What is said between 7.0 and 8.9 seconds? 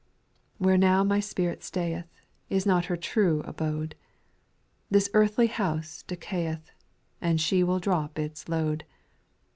And she will drop its load.